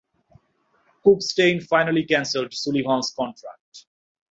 Kopfstein 1.05 1.61
finally 1.61 2.03
canceled 2.03 2.55
Sullivan's 2.55 3.13
contract. 3.15 3.85